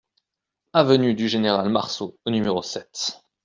[0.73, 3.21] Avenue du Général Marceau au numéro sept